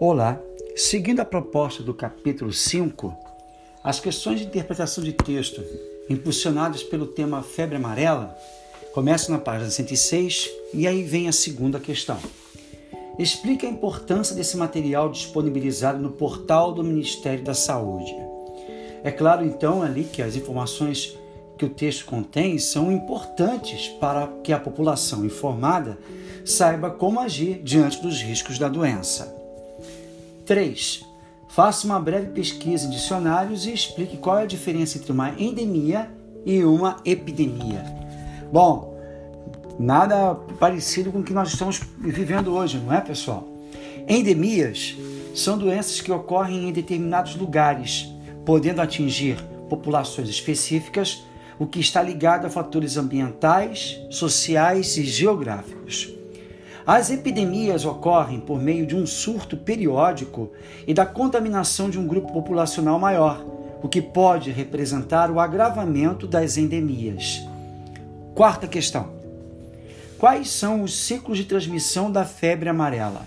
[0.00, 0.40] Olá,
[0.76, 3.12] seguindo a proposta do capítulo 5,
[3.82, 5.60] as questões de interpretação de texto
[6.08, 8.32] impulsionadas pelo tema febre amarela
[8.94, 12.16] começam na página 106 e aí vem a segunda questão.
[13.18, 18.14] Explica a importância desse material disponibilizado no portal do Ministério da Saúde.
[19.02, 21.18] É claro, então, ali que as informações
[21.58, 25.98] que o texto contém são importantes para que a população informada
[26.44, 29.37] saiba como agir diante dos riscos da doença.
[30.48, 31.04] 3.
[31.46, 36.10] Faça uma breve pesquisa em dicionários e explique qual é a diferença entre uma endemia
[36.44, 37.84] e uma epidemia.
[38.50, 38.98] Bom,
[39.78, 43.46] nada parecido com o que nós estamos vivendo hoje, não é, pessoal?
[44.08, 44.96] Endemias
[45.34, 48.08] são doenças que ocorrem em determinados lugares,
[48.46, 49.36] podendo atingir
[49.68, 51.22] populações específicas,
[51.58, 56.17] o que está ligado a fatores ambientais, sociais e geográficos.
[56.88, 60.50] As epidemias ocorrem por meio de um surto periódico
[60.86, 63.44] e da contaminação de um grupo populacional maior,
[63.82, 67.46] o que pode representar o agravamento das endemias.
[68.34, 69.10] Quarta questão:
[70.16, 73.20] Quais são os ciclos de transmissão da febre amarela?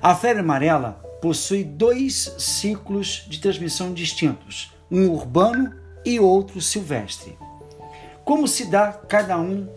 [0.00, 5.74] A febre amarela possui dois ciclos de transmissão distintos, um urbano
[6.06, 7.36] e outro silvestre.
[8.24, 9.68] Como se dá cada um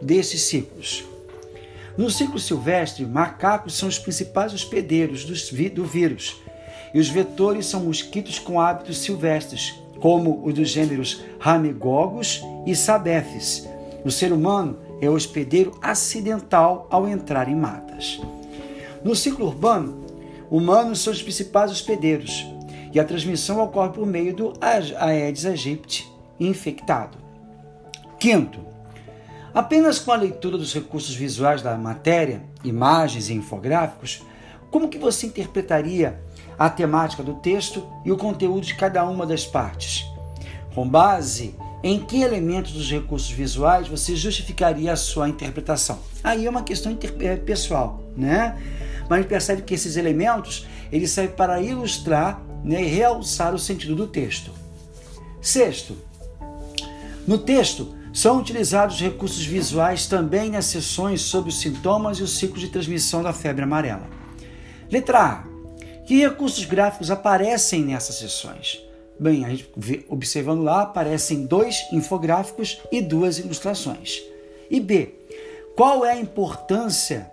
[0.00, 1.13] desses ciclos?
[1.96, 6.36] No ciclo silvestre, macacos são os principais hospedeiros do vírus,
[6.92, 13.68] e os vetores são mosquitos com hábitos silvestres, como os dos gêneros Ramegogos e Sabefes.
[14.04, 18.20] O ser humano é hospedeiro acidental ao entrar em matas.
[19.04, 20.04] No ciclo urbano,
[20.50, 22.44] humanos são os principais hospedeiros,
[22.92, 27.18] e a transmissão ocorre por meio do Aedes aegypti infectado.
[28.18, 28.60] Quinto,
[29.54, 34.20] Apenas com a leitura dos recursos visuais da matéria, imagens e infográficos,
[34.68, 36.20] como que você interpretaria
[36.58, 40.04] a temática do texto e o conteúdo de cada uma das partes?
[40.74, 46.00] Com base em que elementos dos recursos visuais você justificaria a sua interpretação?
[46.24, 48.60] Aí é uma questão é, pessoal, né?
[49.08, 54.08] Mas percebe que esses elementos eles servem para ilustrar né, e realçar o sentido do
[54.08, 54.50] texto.
[55.40, 55.96] Sexto,
[57.24, 62.60] no texto são utilizados recursos visuais também nas sessões sobre os sintomas e o ciclo
[62.60, 64.08] de transmissão da febre amarela.
[64.88, 65.44] Letra A.
[66.06, 68.80] Que recursos gráficos aparecem nessas sessões?
[69.18, 74.22] Bem, a gente vê, observando lá, aparecem dois infográficos e duas ilustrações.
[74.70, 75.14] E B.
[75.74, 77.28] Qual é a importância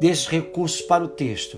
[0.00, 1.56] desses recursos para o texto?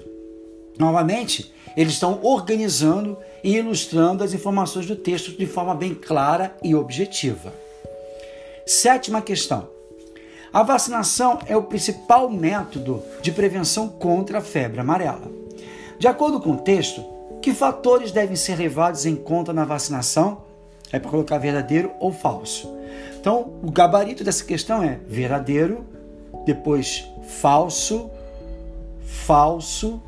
[0.79, 6.75] Novamente, eles estão organizando e ilustrando as informações do texto de forma bem clara e
[6.75, 7.66] objetiva.
[8.69, 9.69] Sétima questão.
[10.53, 15.31] A vacinação é o principal método de prevenção contra a febre amarela.
[16.01, 17.05] De acordo com o texto,
[17.41, 20.43] que fatores devem ser levados em conta na vacinação?
[20.91, 22.77] É para colocar verdadeiro ou falso.
[23.21, 25.87] Então, o gabarito dessa questão é verdadeiro,
[26.45, 27.09] depois
[27.41, 28.11] falso,
[29.05, 30.03] falso,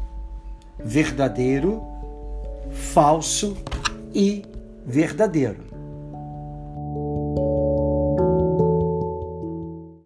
[0.80, 1.80] verdadeiro,
[2.72, 3.56] falso
[4.12, 4.44] e
[4.84, 5.77] verdadeiro.